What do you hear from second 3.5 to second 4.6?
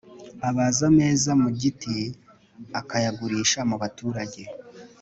mubaturage